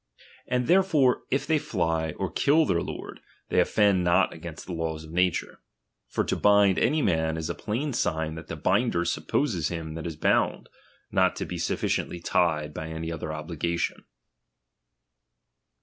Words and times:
And 0.47 0.65
therefore 0.65 1.25
if 1.29 1.45
they 1.45 1.59
fly, 1.59 2.13
or 2.13 2.31
kill 2.31 2.65
their 2.65 2.81
lord, 2.81 3.19
they 3.49 3.59
ofi^end 3.59 3.99
not 4.01 4.33
against 4.33 4.65
the 4.65 4.73
laws 4.73 5.03
of 5.03 5.11
nature. 5.11 5.59
For 6.07 6.23
to 6.23 6.35
bind 6.35 6.79
any 6.79 7.03
man, 7.03 7.37
is 7.37 7.51
a 7.51 7.53
plain 7.53 7.93
sign 7.93 8.33
that 8.33 8.47
the 8.47 8.55
binder 8.55 9.05
supposes 9.05 9.67
him 9.67 9.93
DOMINION, 9.93 9.95
111 10.03 10.09
that 10.09 10.09
is 10.09 10.31
bound, 10.55 10.69
not 11.11 11.35
to 11.35 11.45
be 11.45 11.59
sufficiently 11.59 12.19
tied 12.19 12.73
by 12.73 12.87
any 12.87 13.09
chap, 13.09 13.13
other 13.13 13.31
obligation. 13.31 14.05